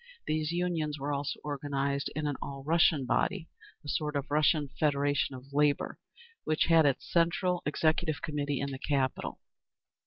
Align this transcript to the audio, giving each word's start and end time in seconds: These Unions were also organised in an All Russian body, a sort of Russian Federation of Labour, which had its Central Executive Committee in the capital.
These 0.25 0.51
Unions 0.51 0.97
were 0.97 1.13
also 1.13 1.39
organised 1.45 2.09
in 2.15 2.25
an 2.25 2.35
All 2.41 2.63
Russian 2.63 3.05
body, 3.05 3.49
a 3.85 3.87
sort 3.87 4.15
of 4.15 4.31
Russian 4.31 4.67
Federation 4.79 5.35
of 5.35 5.53
Labour, 5.53 5.99
which 6.43 6.63
had 6.65 6.87
its 6.87 7.07
Central 7.13 7.61
Executive 7.67 8.19
Committee 8.19 8.59
in 8.59 8.71
the 8.71 8.79
capital. 8.79 9.37